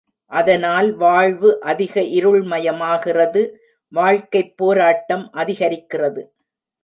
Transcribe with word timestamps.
அதனால் 0.25 0.95
வாழ்வு 0.95 1.59
அதிக 1.59 2.01
இருள்மயமாகிறது 2.01 3.51
வாழ்க்கைப் 3.87 4.57
போராட்டம் 4.57 5.29
அதிகரிக்கிறது. 5.33 6.23